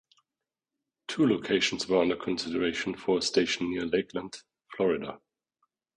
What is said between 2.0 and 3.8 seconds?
under consideration for a station